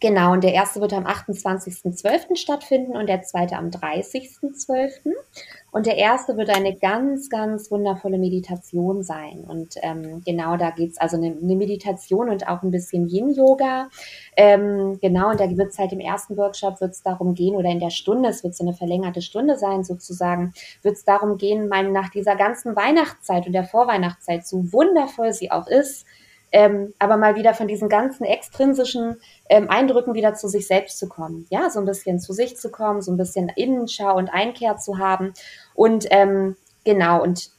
[0.00, 2.36] Genau, und der erste wird am 28.12.
[2.36, 5.14] stattfinden und der zweite am 30.12.
[5.74, 9.40] Und der erste wird eine ganz, ganz wundervolle Meditation sein.
[9.40, 13.88] Und ähm, genau, da geht's also eine, eine, Meditation und auch ein bisschen Yin-Yoga.
[14.36, 17.70] Ähm, genau, und da wird es halt im ersten Workshop wird es darum gehen, oder
[17.70, 21.66] in der Stunde, es wird so eine verlängerte Stunde sein sozusagen, wird es darum gehen,
[21.66, 26.06] mal nach dieser ganzen Weihnachtszeit und der Vorweihnachtszeit, so wundervoll sie auch ist,
[26.54, 29.16] ähm, aber mal wieder von diesen ganzen extrinsischen
[29.48, 31.48] ähm, Eindrücken wieder zu sich selbst zu kommen.
[31.50, 34.98] Ja, so ein bisschen zu sich zu kommen, so ein bisschen Innenschau und Einkehr zu
[34.98, 35.34] haben.
[35.74, 37.50] Und ähm, genau, und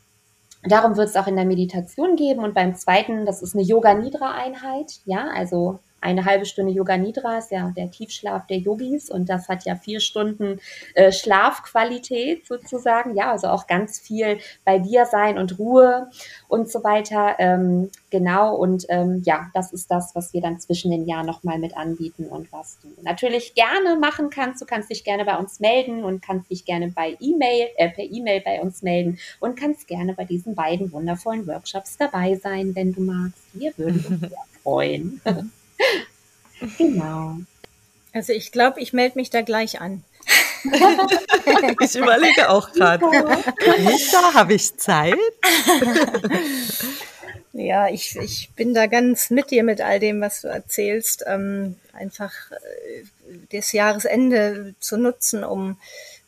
[0.64, 2.42] darum wird es auch in der Meditation geben.
[2.46, 5.02] Und beim zweiten, das ist eine Yoga-Nidra-Einheit.
[5.04, 9.50] Ja, also eine halbe Stunde Yoga Nidra ist ja der Tiefschlaf der Yogis und das
[9.50, 10.60] hat ja vier Stunden
[10.94, 13.16] äh, Schlafqualität sozusagen.
[13.16, 16.12] Ja, also auch ganz viel bei dir sein und Ruhe
[16.48, 17.36] und so weiter.
[17.40, 21.58] Ähm, genau, und ähm, ja, das ist das, was wir dann zwischen den Jahren nochmal
[21.58, 24.62] mit anbieten und was du natürlich gerne machen kannst.
[24.62, 28.04] Du kannst dich gerne bei uns melden und kannst dich gerne bei E-Mail, äh, per
[28.04, 32.94] E-Mail bei uns melden und kannst gerne bei diesen beiden wundervollen Workshops dabei sein, wenn
[32.94, 33.42] du magst.
[33.54, 35.20] Wir würden uns sehr freuen.
[36.78, 37.38] Genau.
[38.14, 40.04] Also ich glaube, ich melde mich da gleich an.
[40.66, 43.06] ich überlege auch gerade.
[44.12, 45.18] Da habe ich Zeit.
[47.54, 51.24] ja, ich, ich bin da ganz mit dir mit all dem, was du erzählst.
[51.28, 53.04] Ähm, einfach äh,
[53.52, 55.78] das Jahresende zu nutzen, um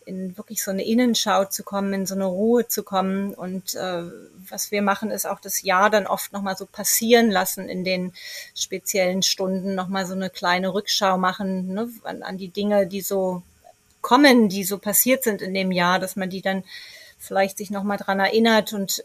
[0.08, 3.34] in wirklich so eine Innenschau zu kommen, in so eine Ruhe zu kommen.
[3.34, 4.04] Und äh,
[4.50, 8.14] was wir machen, ist auch das Jahr dann oft nochmal so passieren lassen in den
[8.56, 13.44] speziellen Stunden, nochmal so eine kleine Rückschau machen ne, an, an die Dinge, die so
[14.02, 16.64] kommen, die so passiert sind in dem Jahr, dass man die dann
[17.20, 19.04] vielleicht sich nochmal dran erinnert und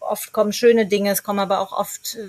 [0.00, 2.28] oft kommen schöne Dinge, es kommen aber auch oft äh,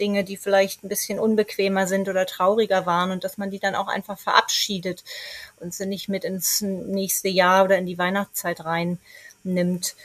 [0.00, 3.74] Dinge, die vielleicht ein bisschen unbequemer sind oder trauriger waren und dass man die dann
[3.74, 5.04] auch einfach verabschiedet
[5.60, 8.98] und sie nicht mit ins nächste Jahr oder in die Weihnachtszeit rein
[9.44, 9.96] nimmt.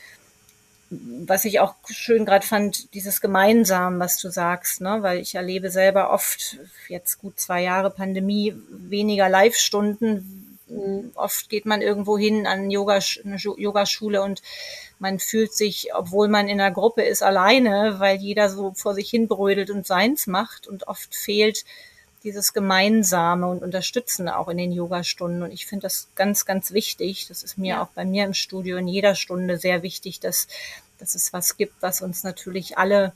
[0.89, 4.97] Was ich auch schön gerade fand, dieses Gemeinsam, was du sagst, ne?
[5.01, 6.57] weil ich erlebe selber oft,
[6.89, 11.11] jetzt gut zwei Jahre Pandemie, weniger Live-Stunden, Mhm.
[11.15, 14.41] Oft geht man irgendwo hin an Yoga, eine Yogaschule und
[15.01, 19.09] man fühlt sich, obwohl man in einer Gruppe ist, alleine, weil jeder so vor sich
[19.09, 21.65] hin brödelt und seins macht und oft fehlt
[22.23, 25.41] dieses Gemeinsame und Unterstützende auch in den Yogastunden.
[25.41, 27.27] Und ich finde das ganz, ganz wichtig.
[27.27, 27.83] Das ist mir ja.
[27.83, 30.47] auch bei mir im Studio in jeder Stunde sehr wichtig, dass,
[30.99, 33.13] dass es was gibt, was uns natürlich alle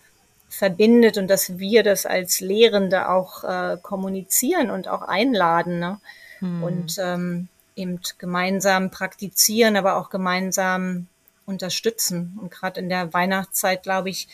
[0.50, 5.80] verbindet und dass wir das als Lehrende auch äh, kommunizieren und auch einladen.
[5.80, 6.00] Ne?
[6.40, 6.64] hm.
[6.64, 11.08] und ähm, eben gemeinsam praktizieren, aber auch gemeinsam
[11.46, 12.38] unterstützen.
[12.42, 14.28] Und gerade in der Weihnachtszeit, glaube ich,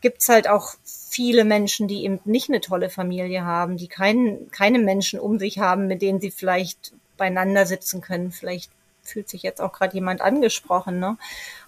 [0.00, 4.78] gibt's halt auch viele Menschen, die eben nicht eine tolle Familie haben, die keinen, keine
[4.78, 8.30] Menschen um sich haben, mit denen sie vielleicht beieinander sitzen können.
[8.30, 8.70] Vielleicht
[9.02, 11.00] fühlt sich jetzt auch gerade jemand angesprochen.
[11.00, 11.16] Ne?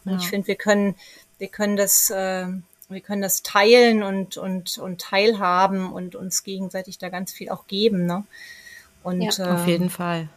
[0.04, 0.18] Und ja.
[0.18, 0.94] ich finde, wir können,
[1.38, 2.46] wir können das äh,
[2.90, 7.66] wir können das teilen und, und, und teilhaben und uns gegenseitig da ganz viel auch
[7.66, 8.04] geben.
[8.04, 8.24] Ne?
[9.02, 10.28] Und ja, auf jeden Fall.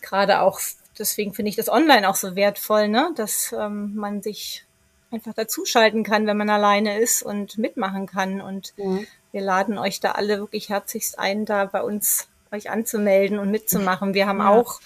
[0.00, 0.60] Gerade auch,
[0.98, 3.12] deswegen finde ich das online auch so wertvoll, ne?
[3.16, 4.64] dass ähm, man sich
[5.10, 8.40] einfach dazuschalten kann, wenn man alleine ist und mitmachen kann.
[8.40, 8.98] Und ja.
[9.32, 14.14] wir laden euch da alle wirklich herzlichst ein, da bei uns euch anzumelden und mitzumachen.
[14.14, 14.48] Wir haben ja.
[14.50, 14.80] auch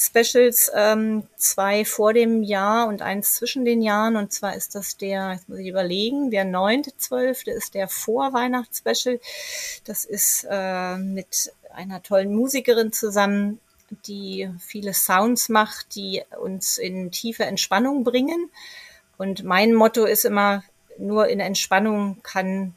[0.00, 4.16] Specials, ähm, zwei vor dem Jahr und eins zwischen den Jahren.
[4.16, 9.18] Und zwar ist das der, jetzt muss ich überlegen, der neunte, zwölfte ist der Vorweihnachtsspecial.
[9.84, 13.60] Das ist äh, mit einer tollen Musikerin zusammen,
[14.06, 18.50] die viele Sounds macht, die uns in tiefe Entspannung bringen.
[19.16, 20.62] Und mein Motto ist immer,
[20.98, 22.74] nur in Entspannung kann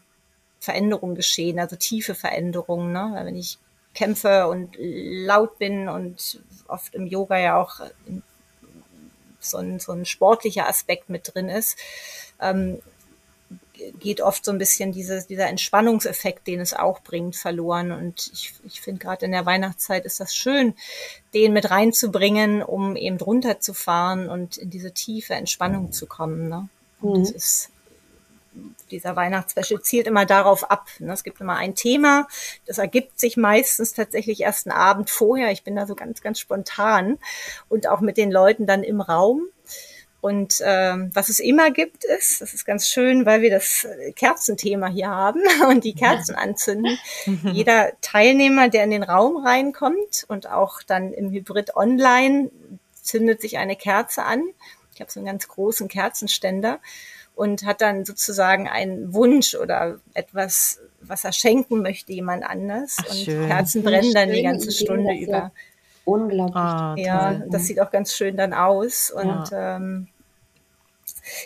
[0.59, 2.91] Veränderung geschehen, also tiefe Veränderungen.
[2.91, 3.11] Ne?
[3.23, 3.57] Wenn ich
[3.93, 7.81] kämpfe und laut bin und oft im Yoga ja auch
[9.39, 11.77] so ein, so ein sportlicher Aspekt mit drin ist,
[12.39, 12.79] ähm,
[13.99, 17.91] geht oft so ein bisschen diese, dieser Entspannungseffekt, den es auch bringt, verloren.
[17.91, 20.75] Und ich, ich finde gerade in der Weihnachtszeit ist das schön,
[21.33, 26.49] den mit reinzubringen, um eben drunter zu fahren und in diese tiefe Entspannung zu kommen.
[26.49, 26.69] Ne?
[27.01, 27.23] Und mhm.
[27.23, 27.69] das ist
[28.89, 30.87] dieser Weihnachtsspecial zielt immer darauf ab.
[30.99, 31.13] Ne?
[31.13, 32.27] Es gibt immer ein Thema,
[32.65, 35.51] das ergibt sich meistens tatsächlich erst einen Abend vorher.
[35.51, 37.17] Ich bin da so ganz, ganz spontan
[37.69, 39.47] und auch mit den Leuten dann im Raum.
[40.21, 44.87] Und ähm, was es immer gibt, ist, das ist ganz schön, weil wir das Kerzenthema
[44.87, 46.97] hier haben und die Kerzen anzünden.
[47.51, 52.51] Jeder Teilnehmer, der in den Raum reinkommt und auch dann im Hybrid Online,
[53.01, 54.43] zündet sich eine Kerze an.
[54.93, 56.79] Ich habe so einen ganz großen Kerzenständer
[57.33, 62.97] und hat dann sozusagen einen Wunsch oder etwas, was er schenken möchte, jemand anders.
[62.99, 63.47] Ach, und schön.
[63.47, 65.51] Kerzen brennen dann die ganze Stunde über.
[66.03, 66.55] Unglaublich.
[66.55, 69.11] Ah, ja, das sieht auch ganz schön dann aus.
[69.11, 70.07] Und ja, ähm,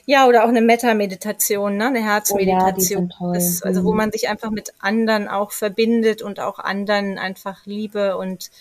[0.06, 1.88] ja oder auch eine Metta-Meditation, ne?
[1.88, 3.13] eine Herzmeditation.
[3.19, 3.98] Oh ja, das, also wo mhm.
[3.98, 8.52] man sich einfach mit anderen auch verbindet und auch anderen einfach Liebe und,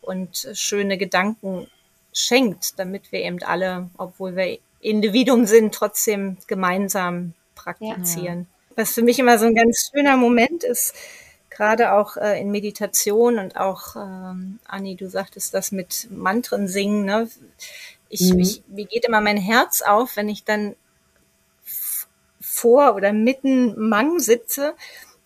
[0.00, 1.68] und schöne Gedanken
[2.12, 8.40] schenkt, damit wir eben alle, obwohl wir Individuum sind, trotzdem gemeinsam praktizieren.
[8.40, 8.76] Ja.
[8.76, 10.94] Was für mich immer so ein ganz schöner Moment ist,
[11.50, 17.04] gerade auch äh, in Meditation und auch, ähm, Anni, du sagtest das mit Mantren singen,
[17.04, 17.28] ne?
[18.08, 18.40] Ich, mhm.
[18.40, 20.76] ich, mir geht immer mein Herz auf, wenn ich dann
[22.40, 24.74] vor oder mitten Mang sitze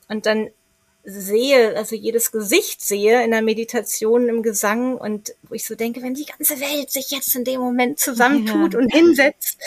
[0.08, 0.50] und dann
[1.04, 6.00] sehe, also jedes Gesicht sehe in der Meditation, im Gesang und wo ich so denke,
[6.02, 8.78] wenn die ganze Welt sich jetzt in dem Moment zusammentut ja.
[8.78, 9.58] und hinsetzt,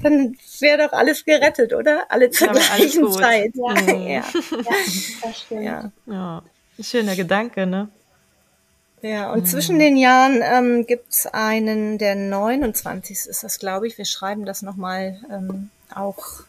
[0.00, 2.06] dann wäre doch alles gerettet, oder?
[2.08, 3.52] Alle zur gleichen Zeit.
[3.54, 3.94] Ja.
[3.94, 4.06] Mhm.
[4.06, 4.24] Ja.
[5.22, 5.62] das stimmt.
[5.64, 5.92] Ja.
[6.06, 6.42] ja,
[6.80, 7.88] schöner Gedanke, ne?
[9.06, 9.46] Ja, und mhm.
[9.46, 13.26] zwischen den Jahren ähm, gibt einen, der 29.
[13.26, 13.98] ist das, glaube ich.
[13.98, 16.42] Wir schreiben das nochmal ähm, auch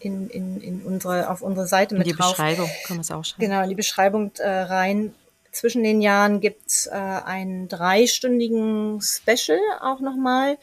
[0.00, 2.32] in, in, in unsere, auf unsere Seite mit in die drauf.
[2.32, 3.40] Beschreibung kann man es auch schreiben.
[3.40, 5.14] Genau, in die Beschreibung äh, rein.
[5.52, 10.58] Zwischen den Jahren gibt's äh, einen dreistündigen Special auch nochmal,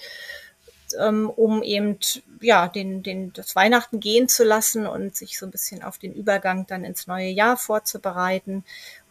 [0.99, 1.97] ähm, um eben
[2.43, 6.13] ja den, den, das Weihnachten gehen zu lassen und sich so ein bisschen auf den
[6.13, 8.63] Übergang dann ins neue Jahr vorzubereiten.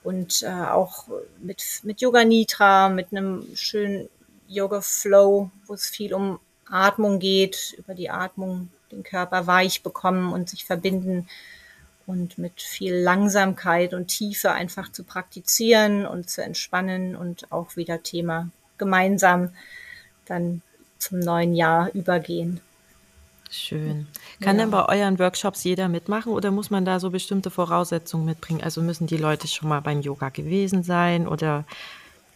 [0.03, 1.07] Und äh, auch
[1.41, 4.09] mit, mit Yoga Nitra, mit einem schönen
[4.49, 10.33] Yoga Flow, wo es viel um Atmung geht, über die Atmung den Körper weich bekommen
[10.33, 11.29] und sich verbinden
[12.07, 18.03] und mit viel Langsamkeit und Tiefe einfach zu praktizieren und zu entspannen und auch wieder
[18.03, 19.51] Thema gemeinsam
[20.27, 20.63] dann
[20.99, 22.61] zum neuen Jahr übergehen.
[23.53, 24.07] Schön.
[24.41, 24.63] Kann ja.
[24.63, 28.63] denn bei euren Workshops jeder mitmachen oder muss man da so bestimmte Voraussetzungen mitbringen?
[28.63, 31.67] Also müssen die Leute schon mal beim Yoga gewesen sein oder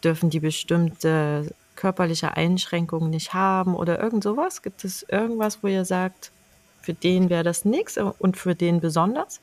[0.04, 4.60] dürfen die bestimmte körperliche Einschränkungen nicht haben oder irgend sowas?
[4.60, 6.32] Gibt es irgendwas, wo ihr sagt,
[6.82, 9.40] für den wäre das nichts und für den besonders?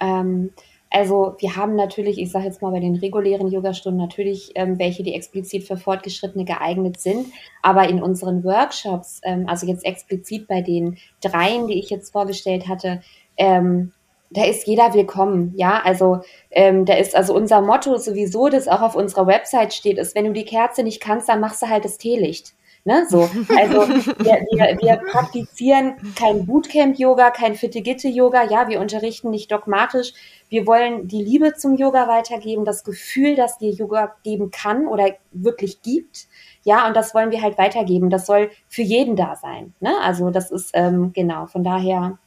[0.00, 0.50] Ähm,
[0.94, 5.02] also wir haben natürlich, ich sage jetzt mal bei den regulären Yogastunden natürlich ähm, welche,
[5.02, 7.26] die explizit für Fortgeschrittene geeignet sind.
[7.62, 12.68] Aber in unseren Workshops, ähm, also jetzt explizit bei den dreien, die ich jetzt vorgestellt
[12.68, 13.02] hatte,
[13.36, 13.92] ähm,
[14.30, 15.82] da ist jeder willkommen, ja.
[15.84, 16.20] Also
[16.52, 20.26] ähm, da ist also unser Motto sowieso, das auch auf unserer Website steht, ist, wenn
[20.26, 22.54] du die Kerze nicht kannst, dann machst du halt das Teelicht.
[22.86, 23.22] Ne, so.
[23.56, 28.50] Also wir, wir, wir praktizieren kein Bootcamp-Yoga, kein Fitte-Gitte-Yoga.
[28.50, 30.12] Ja, wir unterrichten nicht dogmatisch.
[30.50, 35.16] Wir wollen die Liebe zum Yoga weitergeben, das Gefühl, dass dir Yoga geben kann oder
[35.32, 36.26] wirklich gibt.
[36.62, 38.10] Ja, und das wollen wir halt weitergeben.
[38.10, 39.72] Das soll für jeden da sein.
[39.80, 39.94] Ne?
[40.02, 42.18] Also das ist ähm, genau, von daher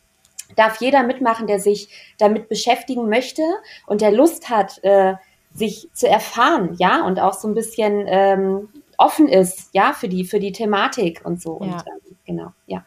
[0.56, 3.44] darf jeder mitmachen, der sich damit beschäftigen möchte
[3.86, 5.16] und der Lust hat, äh,
[5.54, 10.26] sich zu erfahren, ja, und auch so ein bisschen ähm, offen ist, ja, für die,
[10.26, 11.60] für die Thematik und so.
[11.62, 11.66] Ja.
[11.66, 12.86] Und ähm, genau, ja.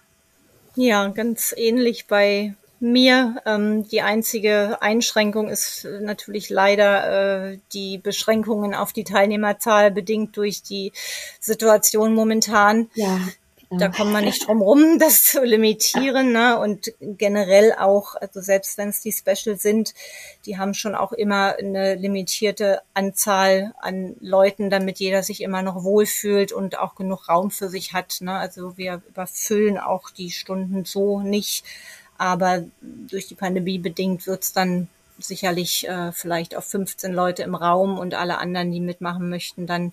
[0.77, 3.37] Ja, ganz ähnlich bei, mir.
[3.47, 10.63] Ähm, die einzige Einschränkung ist natürlich leider äh, die Beschränkungen auf die Teilnehmerzahl bedingt durch
[10.63, 10.93] die
[11.39, 12.91] Situation momentan.
[12.95, 13.21] Ja.
[13.73, 16.33] Da kommt man nicht drum rum, das zu limitieren.
[16.33, 16.59] Ne?
[16.59, 19.95] Und generell auch, also selbst wenn es die Special sind,
[20.45, 25.85] die haben schon auch immer eine limitierte Anzahl an Leuten, damit jeder sich immer noch
[25.85, 28.19] wohlfühlt und auch genug Raum für sich hat.
[28.23, 28.33] Ne?
[28.33, 31.65] Also wir überfüllen auch die Stunden so nicht.
[32.19, 37.99] Aber durch die Pandemie bedingt wird's dann sicherlich äh, vielleicht auf 15 Leute im Raum
[37.99, 39.93] und alle anderen, die mitmachen möchten, dann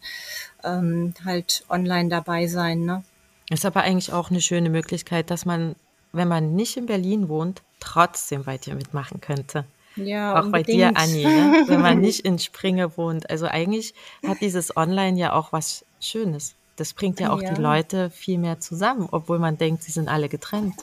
[0.64, 2.86] ähm, halt online dabei sein.
[2.86, 3.04] Ne?
[3.50, 5.76] Ist aber eigentlich auch eine schöne Möglichkeit, dass man,
[6.12, 9.66] wenn man nicht in Berlin wohnt, trotzdem bei dir mitmachen könnte.
[9.96, 11.64] Ja, auch bei dir, Anni, ne?
[11.68, 13.30] wenn man nicht in Springe wohnt.
[13.30, 13.94] Also eigentlich
[14.26, 16.56] hat dieses Online ja auch was Schönes.
[16.76, 17.54] Das bringt ja auch ja.
[17.54, 20.76] die Leute viel mehr zusammen, obwohl man denkt, sie sind alle getrennt.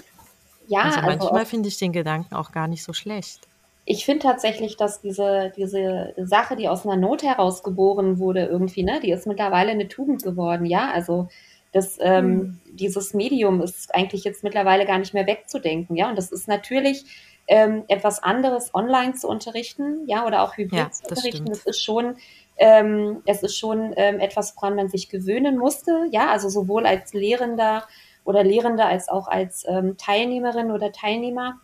[0.67, 3.47] Ja, also, also manchmal finde ich den Gedanken auch gar nicht so schlecht.
[3.87, 8.83] Ich finde tatsächlich, dass diese, diese Sache, die aus einer Not heraus geboren wurde, irgendwie,
[8.83, 10.91] ne, die ist mittlerweile eine Tugend geworden, ja.
[10.91, 11.29] Also
[11.75, 12.61] das, ähm, mhm.
[12.67, 16.09] dieses Medium ist eigentlich jetzt mittlerweile gar nicht mehr wegzudenken, ja.
[16.09, 17.05] Und das ist natürlich
[17.49, 21.47] ähm, etwas anderes, online zu unterrichten, ja, oder auch hybrid ja, zu unterrichten.
[21.47, 22.17] Das, das ist schon,
[22.59, 27.13] ähm, es ist schon ähm, etwas, woran man sich gewöhnen musste, ja, also sowohl als
[27.13, 27.89] Lehrender
[28.25, 31.61] oder Lehrende als auch als ähm, Teilnehmerin oder Teilnehmer.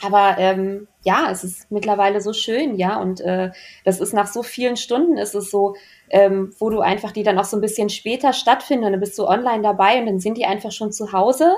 [0.00, 3.50] Aber ähm, ja, es ist mittlerweile so schön, ja, und äh,
[3.84, 5.74] das ist nach so vielen Stunden ist es so,
[6.10, 9.18] ähm, wo du einfach die dann auch so ein bisschen später stattfinden und dann bist
[9.18, 11.52] du online dabei und dann sind die einfach schon zu Hause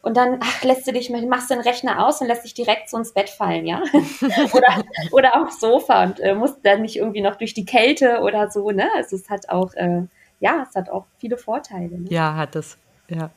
[0.00, 2.96] und dann ach, lässt du dich, machst den Rechner aus und lässt dich direkt so
[2.96, 3.82] ins Bett fallen, ja,
[4.52, 8.50] oder oder aufs Sofa und äh, musst dann nicht irgendwie noch durch die Kälte oder
[8.50, 8.88] so, ne?
[8.96, 10.02] Also es hat auch, äh,
[10.40, 12.00] ja, es hat auch viele Vorteile.
[12.00, 12.06] Ne?
[12.08, 12.78] Ja, hat es,
[13.08, 13.30] ja.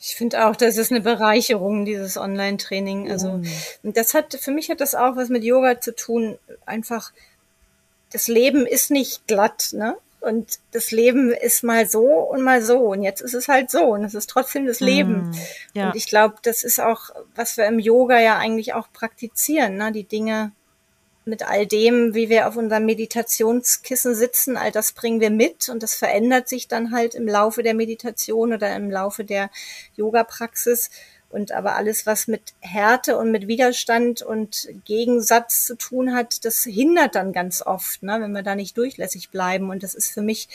[0.00, 3.10] Ich finde auch, das ist eine Bereicherung, dieses Online-Training.
[3.10, 3.40] Also,
[3.82, 6.38] das hat, für mich hat das auch was mit Yoga zu tun.
[6.66, 7.12] Einfach,
[8.12, 9.96] das Leben ist nicht glatt, ne?
[10.20, 12.78] Und das Leben ist mal so und mal so.
[12.78, 13.84] Und jetzt ist es halt so.
[13.84, 15.30] Und es ist trotzdem das Leben.
[15.30, 15.34] Mm,
[15.74, 15.86] ja.
[15.88, 19.92] Und ich glaube, das ist auch, was wir im Yoga ja eigentlich auch praktizieren, ne?
[19.92, 20.52] Die Dinge
[21.28, 25.82] mit all dem, wie wir auf unserem Meditationskissen sitzen, all das bringen wir mit und
[25.82, 29.50] das verändert sich dann halt im Laufe der Meditation oder im Laufe der
[29.96, 30.90] Yoga-Praxis.
[31.30, 36.64] Und aber alles, was mit Härte und mit Widerstand und Gegensatz zu tun hat, das
[36.64, 39.68] hindert dann ganz oft, ne, wenn wir da nicht durchlässig bleiben.
[39.68, 40.48] Und das ist für mich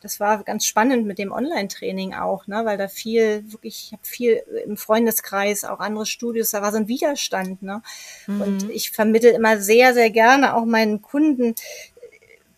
[0.00, 4.04] das war ganz spannend mit dem Online-Training auch, ne, weil da viel, wirklich, ich habe
[4.04, 7.82] viel im Freundeskreis, auch andere Studios, da war so ein Widerstand, ne?
[8.26, 8.40] Mhm.
[8.40, 11.54] Und ich vermittel immer sehr, sehr gerne auch meinen Kunden,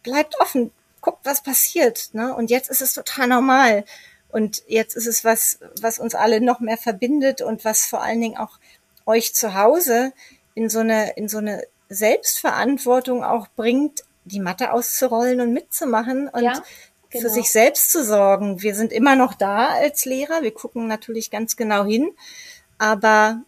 [0.03, 2.35] bleibt offen, guckt, was passiert, ne?
[2.35, 3.85] Und jetzt ist es total normal.
[4.29, 8.21] Und jetzt ist es was, was uns alle noch mehr verbindet und was vor allen
[8.21, 8.59] Dingen auch
[9.05, 10.13] euch zu Hause
[10.55, 16.45] in so eine, in so eine Selbstverantwortung auch bringt, die Matte auszurollen und mitzumachen und
[16.45, 16.63] ja
[17.11, 17.23] genau.
[17.23, 18.63] für sich selbst zu sorgen.
[18.63, 20.43] Wir sind immer noch da als Lehrer.
[20.43, 22.11] Wir gucken natürlich ganz genau hin.
[22.79, 23.43] Aber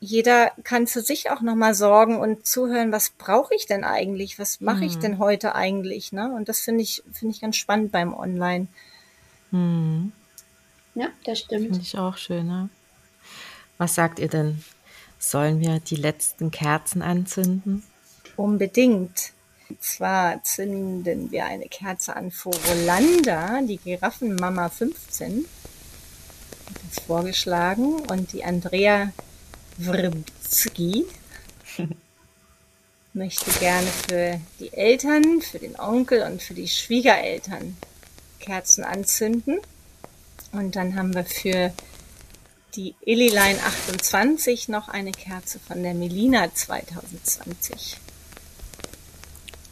[0.00, 4.38] jeder kann für sich auch nochmal sorgen und zuhören, was brauche ich denn eigentlich?
[4.38, 5.00] Was mache ich hm.
[5.00, 6.12] denn heute eigentlich?
[6.12, 6.32] Ne?
[6.32, 8.68] Und das finde ich, finde ich ganz spannend beim Online.
[9.50, 10.12] Hm.
[10.94, 11.62] Ja, das stimmt.
[11.62, 12.46] Finde ich auch schön.
[12.46, 12.68] Ne?
[13.76, 14.62] Was sagt ihr denn?
[15.18, 17.82] Sollen wir die letzten Kerzen anzünden?
[18.36, 19.32] Unbedingt.
[19.68, 25.44] Und zwar zünden wir eine Kerze an vor Rolanda, die Giraffenmama 15,
[26.66, 29.12] hat uns vorgeschlagen, und die Andrea
[29.76, 31.06] Wrbski
[33.12, 37.76] möchte gerne für die Eltern, für den Onkel und für die Schwiegereltern
[38.40, 39.58] Kerzen anzünden.
[40.52, 41.72] Und dann haben wir für
[42.74, 47.98] die Illilein 28 noch eine Kerze von der Melina 2020.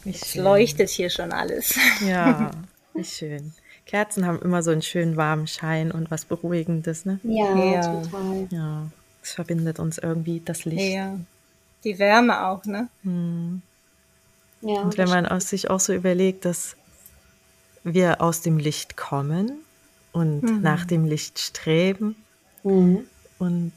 [0.09, 1.75] Es leuchtet hier schon alles.
[2.07, 2.51] Ja,
[2.95, 3.53] wie schön.
[3.87, 7.21] Kerzen haben immer so einen schönen warmen Schein und was Beruhigendes, ne?
[7.23, 8.03] Ja, ja.
[8.03, 8.49] total.
[8.51, 8.91] Ja,
[9.23, 10.95] es verbindet uns irgendwie das Licht.
[10.95, 11.19] Ja,
[11.85, 12.89] die Wärme auch, ne?
[13.03, 13.63] Hm.
[14.63, 16.77] Ja, und wenn man aus sich auch so überlegt, dass
[17.85, 19.53] wir aus dem Licht kommen
[20.13, 20.63] und mhm.
[20.63, 22.17] nach dem Licht streben
[22.65, 23.07] mhm.
[23.39, 23.73] und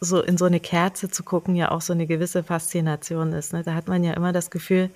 [0.00, 3.52] so in so eine Kerze zu gucken ja auch so eine gewisse Faszination ist.
[3.52, 3.62] Ne?
[3.62, 4.90] Da hat man ja immer das Gefühl,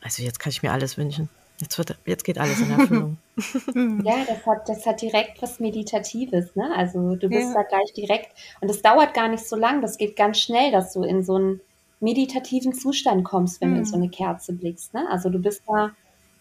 [0.00, 1.28] also jetzt kann ich mir alles wünschen.
[1.58, 3.18] Jetzt, wird, jetzt geht alles in Erfüllung.
[4.04, 6.56] ja, das hat, das hat direkt was Meditatives.
[6.56, 6.70] Ne?
[6.76, 7.54] Also du bist ja.
[7.54, 10.92] da gleich direkt und es dauert gar nicht so lang, das geht ganz schnell, dass
[10.92, 11.60] du in so einen
[12.00, 13.74] meditativen Zustand kommst, wenn mhm.
[13.74, 14.02] du in so mhm.
[14.02, 14.92] eine Kerze blickst.
[14.92, 15.06] Ne?
[15.08, 15.92] Also du bist da,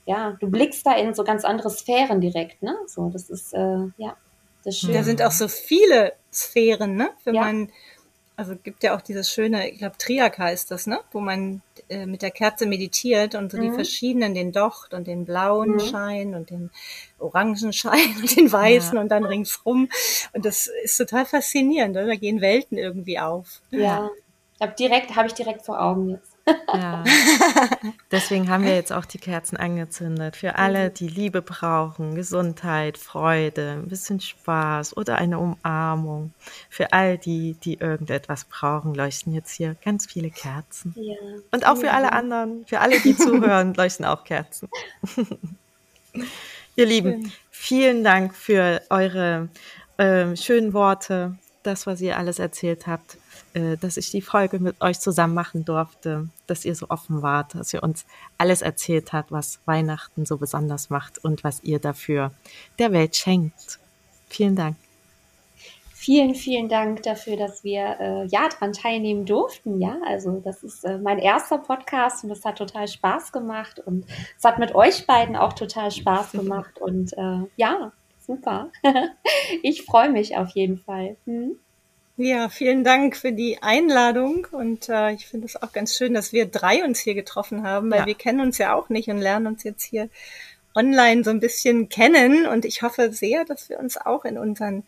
[0.06, 2.64] ja, du blickst da in so ganz andere Sphären direkt.
[2.64, 2.76] Ne?
[2.88, 4.18] So, das ist, äh, ja,
[4.64, 4.94] das ist schön.
[4.94, 7.12] Da sind auch so viele Sphären, ne?
[7.24, 7.42] wenn ja.
[7.42, 7.70] man
[8.36, 11.00] also gibt ja auch dieses schöne, ich glaube Triak heißt das, ne?
[11.12, 13.62] Wo man äh, mit der Kerze meditiert und so mhm.
[13.62, 15.80] die verschiedenen, den Docht und den blauen mhm.
[15.80, 16.72] Schein und den
[17.20, 19.02] orangen Schein und den weißen ja.
[19.02, 19.90] und dann ringsrum.
[20.34, 22.08] Und das ist total faszinierend, oder?
[22.08, 23.62] Da gehen Welten irgendwie auf.
[23.70, 24.10] Ja, ja.
[24.60, 26.31] Hab direkt, habe ich direkt vor Augen jetzt.
[26.46, 27.04] Ja.
[28.12, 30.36] Deswegen haben wir jetzt auch die Kerzen angezündet.
[30.36, 30.94] Für alle, mhm.
[30.96, 36.34] die Liebe brauchen, Gesundheit, Freude, ein bisschen Spaß oder eine Umarmung.
[36.70, 40.96] Für all die, die irgendetwas brauchen, leuchten jetzt hier ganz viele Kerzen.
[40.98, 41.16] Ja.
[41.52, 44.70] Und auch für alle anderen, für alle, die zuhören, leuchten auch Kerzen.
[46.76, 49.50] Ihr Lieben, vielen Dank für eure
[49.98, 53.18] äh, schönen Worte, das, was ihr alles erzählt habt.
[53.54, 57.54] Äh, dass ich die Folge mit euch zusammen machen durfte, dass ihr so offen wart,
[57.56, 58.06] dass ihr uns
[58.38, 62.32] alles erzählt habt, was Weihnachten so besonders macht und was ihr dafür
[62.80, 63.80] der Welt schenkt.
[64.30, 64.78] Vielen Dank.
[65.94, 69.82] Vielen, vielen Dank dafür, dass wir äh, ja daran teilnehmen durften.
[69.82, 74.06] Ja, also das ist äh, mein erster Podcast und das hat total Spaß gemacht und
[74.38, 78.72] es hat mit euch beiden auch total Spaß gemacht und äh, ja, super.
[79.62, 81.18] ich freue mich auf jeden Fall.
[81.26, 81.60] Hm?
[82.18, 86.34] Ja, vielen Dank für die Einladung und äh, ich finde es auch ganz schön, dass
[86.34, 88.06] wir drei uns hier getroffen haben, weil ja.
[88.06, 90.10] wir kennen uns ja auch nicht und lernen uns jetzt hier
[90.76, 94.84] online so ein bisschen kennen und ich hoffe sehr, dass wir uns auch in unseren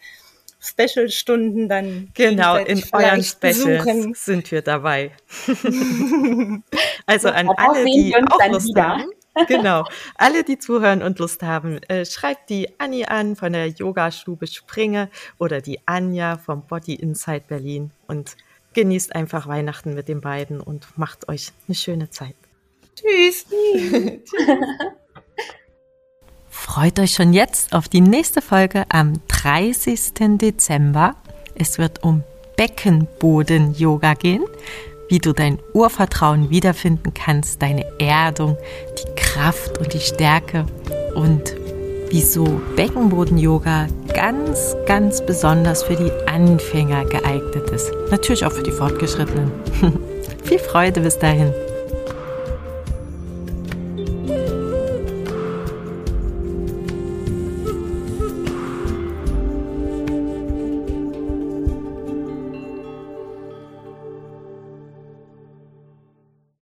[0.59, 5.11] Special-Stunden dann genau in euren Specials sind wir dabei.
[7.05, 8.88] also an alle, die auch Lust wieder.
[8.88, 9.11] haben.
[9.48, 9.86] Genau.
[10.16, 15.10] Alle, die zuhören und Lust haben, äh, schreibt die Anni an von der Yoga-Stube Springe
[15.40, 18.38] oder die Anja vom Body Inside Berlin und
[18.74, 22.36] genießt einfach Weihnachten mit den beiden und macht euch eine schöne Zeit.
[22.96, 23.46] Tschüss.
[26.50, 30.38] Freut euch schon jetzt auf die nächste Folge am 30.
[30.38, 31.16] Dezember.
[31.56, 32.24] Es wird um
[32.56, 34.44] Beckenboden-Yoga gehen
[35.14, 38.57] wie du dein Urvertrauen wiederfinden kannst, deine Erdung,
[38.97, 40.66] die Kraft und die Stärke
[41.14, 41.55] und
[42.09, 42.45] wieso
[42.76, 47.91] Beckenboden-Yoga ganz, ganz besonders für die Anfänger geeignet ist.
[48.09, 49.51] Natürlich auch für die Fortgeschrittenen.
[50.45, 51.53] Viel Freude bis dahin.